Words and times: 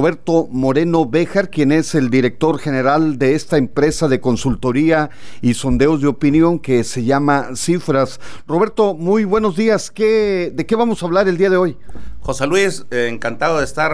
Roberto 0.00 0.48
Moreno 0.50 1.04
Béjar, 1.04 1.50
quien 1.50 1.72
es 1.72 1.94
el 1.94 2.08
director 2.08 2.58
general 2.58 3.18
de 3.18 3.34
esta 3.34 3.58
empresa 3.58 4.08
de 4.08 4.18
consultoría 4.18 5.10
y 5.42 5.52
sondeos 5.52 6.00
de 6.00 6.06
opinión 6.06 6.58
que 6.58 6.84
se 6.84 7.04
llama 7.04 7.50
Cifras. 7.54 8.18
Roberto, 8.46 8.94
muy 8.94 9.24
buenos 9.24 9.56
días. 9.56 9.90
¿Qué, 9.90 10.52
¿De 10.54 10.64
qué 10.64 10.74
vamos 10.74 11.02
a 11.02 11.06
hablar 11.06 11.28
el 11.28 11.36
día 11.36 11.50
de 11.50 11.58
hoy? 11.58 11.76
José 12.20 12.46
Luis, 12.46 12.86
eh, 12.90 13.10
encantado 13.12 13.58
de 13.58 13.64
estar 13.64 13.92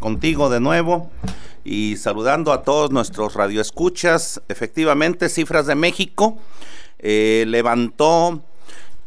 contigo 0.00 0.50
de 0.50 0.58
nuevo 0.58 1.12
y 1.62 1.98
saludando 1.98 2.52
a 2.52 2.64
todos 2.64 2.90
nuestros 2.90 3.34
radioescuchas. 3.34 4.42
Efectivamente, 4.48 5.28
Cifras 5.28 5.66
de 5.66 5.76
México 5.76 6.36
eh, 6.98 7.44
levantó 7.46 8.42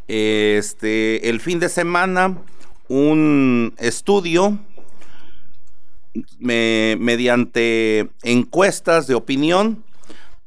este, 0.06 1.28
el 1.28 1.40
fin 1.40 1.60
de 1.60 1.68
semana 1.68 2.38
un 2.88 3.74
estudio 3.76 4.58
mediante 6.38 8.10
encuestas 8.22 9.06
de 9.06 9.14
opinión 9.14 9.84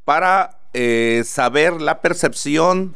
para 0.04 0.58
eh, 0.74 1.22
saber 1.26 1.80
la 1.80 2.00
percepción 2.00 2.94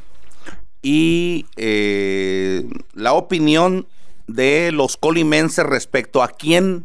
y 0.82 1.46
eh, 1.56 2.68
la 2.94 3.12
opinión 3.12 3.86
de 4.26 4.72
los 4.72 4.96
colimenses 4.96 5.64
respecto 5.66 6.22
a 6.22 6.28
quién 6.28 6.84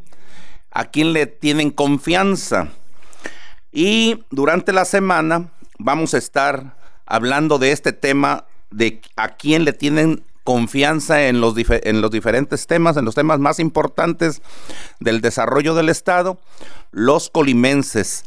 a 0.71 0.85
quién 0.85 1.13
le 1.13 1.25
tienen 1.27 1.69
confianza. 1.69 2.69
Y 3.71 4.23
durante 4.31 4.73
la 4.73 4.85
semana 4.85 5.51
vamos 5.77 6.13
a 6.13 6.17
estar 6.17 6.77
hablando 7.05 7.59
de 7.59 7.71
este 7.71 7.91
tema 7.93 8.45
de 8.69 9.01
a 9.17 9.35
quién 9.35 9.65
le 9.65 9.73
tienen 9.73 10.23
confianza 10.43 11.27
en 11.27 11.41
los, 11.41 11.55
en 11.69 12.01
los 12.01 12.11
diferentes 12.11 12.67
temas, 12.67 12.97
en 12.97 13.05
los 13.05 13.15
temas 13.15 13.39
más 13.39 13.59
importantes 13.59 14.41
del 14.99 15.21
desarrollo 15.21 15.75
del 15.75 15.89
Estado, 15.89 16.39
los 16.91 17.29
colimenses. 17.29 18.23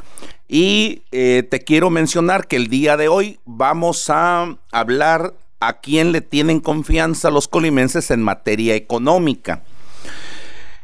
Y 0.49 1.03
eh, 1.13 1.47
te 1.49 1.61
quiero 1.61 1.91
mencionar 1.91 2.47
que 2.47 2.57
el 2.57 2.69
día 2.69 2.97
de 2.97 3.09
hoy 3.09 3.39
vamos 3.45 4.11
a 4.11 4.57
hablar 4.71 5.35
a 5.61 5.81
quién 5.81 6.13
le 6.13 6.21
tienen 6.21 6.61
confianza 6.61 7.31
los 7.31 7.49
colimenses 7.49 8.11
en 8.11 8.23
materia 8.23 8.75
económica. 8.75 9.63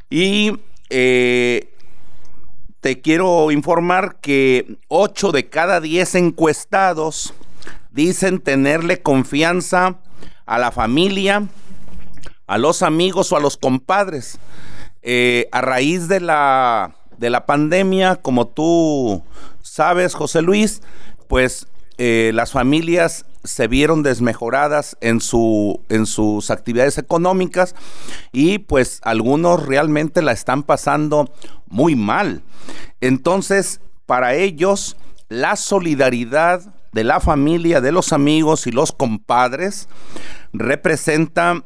Y 0.09 0.59
eh, 0.89 1.73
te 2.81 3.01
quiero 3.01 3.51
informar 3.51 4.17
que 4.21 4.79
8 4.89 5.33
de 5.33 5.49
cada 5.49 5.81
10 5.81 6.15
encuestados 6.17 7.35
dicen 7.93 8.41
tenerle 8.41 9.03
confianza 9.03 9.99
a 10.51 10.59
la 10.59 10.73
familia, 10.73 11.47
a 12.49 12.59
los 12.59 12.83
amigos 12.83 13.31
o 13.31 13.37
a 13.37 13.41
los 13.41 13.57
compadres. 13.57 14.41
Eh, 15.01 15.49
a 15.53 15.61
raíz 15.61 16.09
de 16.09 16.19
la, 16.19 16.97
de 17.19 17.31
la 17.31 17.47
pandemia, 17.47 18.17
como 18.17 18.49
tú 18.49 19.23
sabes, 19.63 20.15
José 20.15 20.43
Luis, 20.43 20.83
pues 21.29 21.69
eh, 21.99 22.33
las 22.35 22.51
familias 22.51 23.27
se 23.45 23.69
vieron 23.69 24.03
desmejoradas 24.03 24.97
en, 25.01 25.21
su, 25.21 25.83
en 25.89 26.05
sus 26.05 26.51
actividades 26.51 26.99
económicas 26.99 27.77
y 28.33 28.59
pues 28.59 28.99
algunos 29.05 29.65
realmente 29.65 30.21
la 30.21 30.33
están 30.33 30.65
pasando 30.65 31.33
muy 31.69 31.95
mal. 31.95 32.43
Entonces, 33.01 33.81
para 34.05 34.35
ellos, 34.35 34.97
la 35.29 35.55
solidaridad 35.55 36.75
de 36.93 37.05
la 37.05 37.21
familia, 37.21 37.81
de 37.81 37.93
los 37.93 38.13
amigos 38.13 38.67
y 38.67 38.73
los 38.73 38.93
compadres 38.93 39.89
representa 40.53 41.65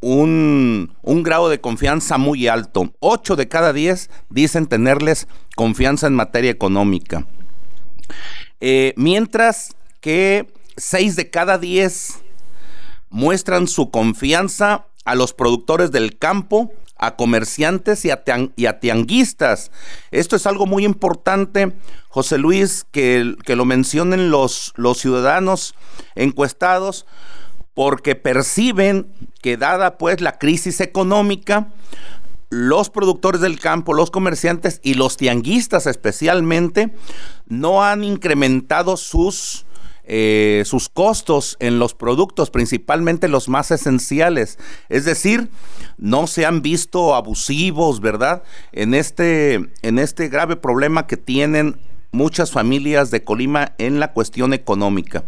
un, 0.00 0.96
grado 1.04 1.48
de 1.48 1.60
confianza 1.60 2.18
muy 2.18 2.48
alto. 2.48 2.92
Ocho 3.00 3.36
de 3.36 3.48
cada 3.48 3.72
diez 3.72 4.10
dicen 4.30 4.66
tenerles 4.66 5.28
confianza 5.56 6.06
en 6.06 6.14
materia 6.14 6.50
económica. 6.50 7.26
Eh, 8.60 8.94
mientras 8.96 9.76
que 10.00 10.52
seis 10.76 11.16
de 11.16 11.30
cada 11.30 11.58
diez 11.58 12.20
muestran 13.10 13.68
su 13.68 13.90
confianza 13.90 14.86
a 15.04 15.14
los 15.14 15.32
productores 15.32 15.90
del 15.90 16.18
campo, 16.18 16.72
a 17.00 17.16
comerciantes 17.16 18.04
y 18.04 18.10
a, 18.10 18.78
tianguistas. 18.80 19.72
Esto 20.10 20.36
es 20.36 20.46
algo 20.46 20.66
muy 20.66 20.84
importante, 20.84 21.72
José 22.08 22.38
Luis, 22.38 22.86
que, 22.90 23.36
que 23.44 23.56
lo 23.56 23.64
mencionen 23.64 24.30
los, 24.30 24.72
los 24.76 24.98
ciudadanos 24.98 25.74
encuestados, 26.14 27.06
porque 27.74 28.14
perciben 28.14 29.10
que 29.40 29.56
dada 29.56 29.96
pues 29.96 30.20
la 30.20 30.38
crisis 30.38 30.80
económica, 30.80 31.72
los 32.50 32.90
productores 32.90 33.40
del 33.40 33.58
campo, 33.58 33.94
los 33.94 34.10
comerciantes 34.10 34.80
y 34.82 34.94
los 34.94 35.16
tianguistas 35.16 35.86
especialmente 35.86 36.92
no 37.46 37.82
han 37.82 38.04
incrementado 38.04 38.96
sus 38.98 39.64
eh, 40.12 40.64
sus 40.66 40.88
costos 40.88 41.56
en 41.60 41.78
los 41.78 41.94
productos, 41.94 42.50
principalmente 42.50 43.28
los 43.28 43.48
más 43.48 43.70
esenciales. 43.70 44.58
Es 44.88 45.04
decir, 45.04 45.50
no 45.98 46.26
se 46.26 46.44
han 46.44 46.62
visto 46.62 47.14
abusivos, 47.14 48.00
¿verdad? 48.00 48.42
En 48.72 48.94
este, 48.94 49.60
en 49.82 50.00
este 50.00 50.26
grave 50.26 50.56
problema 50.56 51.06
que 51.06 51.16
tienen 51.16 51.78
muchas 52.10 52.50
familias 52.50 53.12
de 53.12 53.22
Colima 53.22 53.76
en 53.78 54.00
la 54.00 54.12
cuestión 54.12 54.52
económica. 54.52 55.22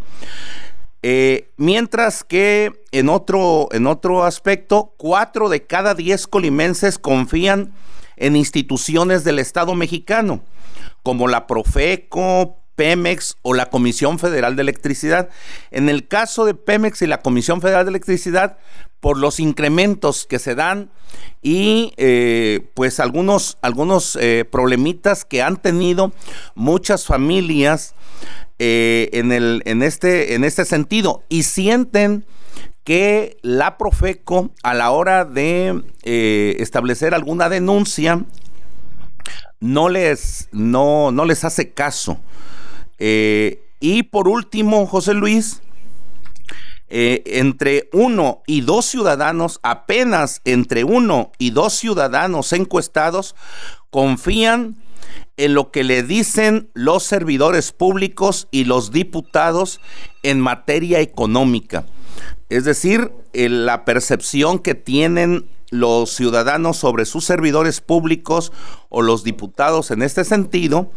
Eh, 1.05 1.53
mientras 1.57 2.25
que 2.25 2.73
en 2.91 3.09
otro, 3.09 3.69
en 3.71 3.87
otro 3.87 4.25
aspecto, 4.25 4.95
cuatro 4.97 5.49
de 5.49 5.65
cada 5.65 5.95
diez 5.95 6.27
colimenses 6.27 6.99
confían 6.99 7.73
en 8.17 8.35
instituciones 8.35 9.23
del 9.23 9.39
Estado 9.39 9.77
mexicano, 9.77 10.43
como 11.05 11.29
la 11.29 11.47
Profeco, 11.47 12.62
Pemex 12.75 13.37
o 13.43 13.55
la 13.55 13.71
Comisión 13.71 14.19
Federal 14.19 14.57
de 14.57 14.63
Electricidad. 14.63 15.29
En 15.71 15.89
el 15.89 16.09
caso 16.09 16.45
de 16.45 16.55
Pemex 16.55 17.03
y 17.03 17.07
la 17.07 17.21
Comisión 17.21 17.61
Federal 17.61 17.85
de 17.85 17.91
Electricidad, 17.91 18.59
por 19.03 19.19
los 19.19 19.41
incrementos 19.41 20.27
que 20.27 20.39
se 20.39 20.55
dan 20.55 20.89
y 21.43 21.93
eh, 21.97 22.69
pues 22.75 23.01
algunos, 23.01 23.59
algunos 23.61 24.17
eh, 24.21 24.45
problemitas 24.49 25.25
que 25.25 25.43
han 25.43 25.57
tenido 25.57 26.13
muchas 26.55 27.05
familias 27.05 27.97
eh, 28.61 29.11
en, 29.13 29.33
el, 29.33 29.61
en, 29.65 29.83
este, 29.83 30.35
en 30.35 30.45
este 30.45 30.65
sentido 30.65 31.25
y 31.29 31.43
sienten 31.43 32.25
que 32.85 33.39
la 33.43 33.77
Profeco 33.77 34.53
a 34.63 34.73
la 34.73 34.93
hora 34.93 35.25
de 35.25 35.83
establecer 36.05 37.13
alguna 37.13 37.49
denuncia 37.49 38.25
no 39.59 39.89
les, 39.89 40.49
no, 40.53 41.11
no 41.11 41.25
les 41.25 41.43
hace 41.43 41.71
caso. 41.71 42.21
Eh, 43.05 43.61
y 43.81 44.05
por 44.05 44.29
último, 44.29 44.87
José 44.87 45.13
Luis, 45.13 45.61
eh, 46.89 47.25
entre 47.27 47.89
uno 47.93 48.45
y 48.47 48.61
dos 48.61 48.85
ciudadanos, 48.85 49.59
apenas 49.65 50.41
entre 50.45 50.85
uno 50.85 51.33
y 51.37 51.51
dos 51.51 51.73
ciudadanos 51.73 52.53
encuestados, 52.53 53.35
confían 53.91 54.77
en 55.37 55.55
lo 55.55 55.73
que 55.73 55.83
le 55.83 56.05
dicen 56.05 56.71
los 56.75 57.03
servidores 57.03 57.73
públicos 57.73 58.47
y 58.53 58.67
los 58.67 58.93
diputados 58.93 59.81
en 60.23 60.39
materia 60.39 61.01
económica. 61.01 61.85
Es 62.51 62.65
decir, 62.65 63.11
la 63.33 63.85
percepción 63.85 64.61
que 64.61 64.77
tienen 64.77 65.49
los 65.71 66.11
ciudadanos 66.11 66.77
sobre 66.77 67.07
sus 67.07 67.25
servidores 67.25 67.81
públicos 67.81 68.53
o 68.91 69.03
los 69.03 69.25
diputados 69.25 69.91
en 69.91 70.03
este 70.03 70.23
sentido, 70.23 70.93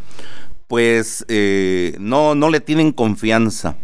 pues 0.68 1.24
eh, 1.28 1.96
no, 1.98 2.34
no 2.34 2.50
le 2.50 2.60
tienen 2.60 2.92
confianza. 2.92 3.76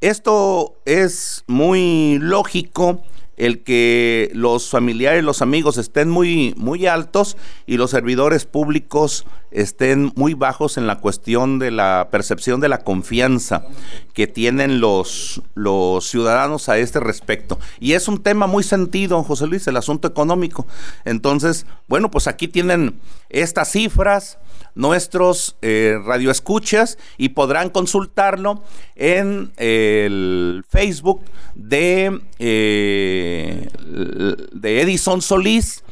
Esto 0.00 0.76
es 0.84 1.44
muy 1.46 2.18
lógico 2.20 3.02
el 3.36 3.62
que 3.62 4.30
los 4.34 4.70
familiares, 4.70 5.24
los 5.24 5.42
amigos 5.42 5.78
estén 5.78 6.08
muy, 6.08 6.54
muy 6.56 6.86
altos 6.86 7.36
y 7.66 7.76
los 7.76 7.90
servidores 7.90 8.44
públicos 8.46 9.26
estén 9.50 10.12
muy 10.16 10.34
bajos 10.34 10.76
en 10.76 10.86
la 10.86 10.98
cuestión 10.98 11.58
de 11.58 11.70
la 11.70 12.08
percepción 12.10 12.60
de 12.60 12.68
la 12.68 12.78
confianza 12.78 13.64
que 14.12 14.26
tienen 14.26 14.80
los, 14.80 15.42
los 15.54 16.08
ciudadanos 16.08 16.68
a 16.68 16.78
este 16.78 17.00
respecto. 17.00 17.58
Y 17.78 17.92
es 17.92 18.08
un 18.08 18.22
tema 18.22 18.46
muy 18.46 18.64
sentido, 18.64 19.22
José 19.22 19.46
Luis, 19.46 19.66
el 19.66 19.76
asunto 19.76 20.08
económico. 20.08 20.66
Entonces, 21.04 21.66
bueno, 21.88 22.10
pues 22.10 22.26
aquí 22.26 22.48
tienen 22.48 23.00
estas 23.30 23.70
cifras 23.70 24.38
nuestros 24.74 25.56
eh, 25.62 25.98
radioescuchas 26.04 26.98
y 27.16 27.30
podrán 27.30 27.70
consultarlo 27.70 28.62
en 28.96 29.52
el 29.56 30.64
Facebook 30.68 31.22
de, 31.54 32.20
eh, 32.38 33.23
de 33.24 34.80
Edison 34.80 35.22
Solís 35.22 35.82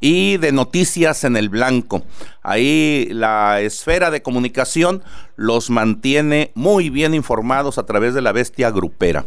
y 0.00 0.36
de 0.36 0.52
Noticias 0.52 1.24
en 1.24 1.36
el 1.36 1.48
Blanco. 1.48 2.02
Ahí 2.42 3.08
la 3.10 3.60
esfera 3.60 4.10
de 4.10 4.22
comunicación 4.22 5.02
los 5.36 5.70
mantiene 5.70 6.52
muy 6.54 6.90
bien 6.90 7.14
informados 7.14 7.78
a 7.78 7.86
través 7.86 8.12
de 8.12 8.20
la 8.20 8.32
bestia 8.32 8.70
grupera, 8.70 9.24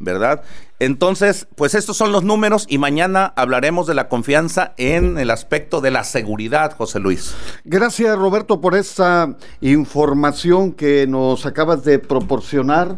¿verdad? 0.00 0.42
Entonces, 0.78 1.46
pues 1.54 1.74
estos 1.74 1.96
son 1.96 2.12
los 2.12 2.22
números 2.22 2.66
y 2.68 2.76
mañana 2.76 3.32
hablaremos 3.36 3.86
de 3.86 3.94
la 3.94 4.08
confianza 4.08 4.74
en 4.76 5.16
el 5.16 5.30
aspecto 5.30 5.80
de 5.80 5.90
la 5.90 6.04
seguridad, 6.04 6.76
José 6.76 7.00
Luis. 7.00 7.34
Gracias, 7.64 8.14
Roberto, 8.18 8.60
por 8.60 8.74
esta 8.74 9.36
información 9.62 10.72
que 10.72 11.06
nos 11.06 11.46
acabas 11.46 11.82
de 11.84 11.98
proporcionar. 11.98 12.94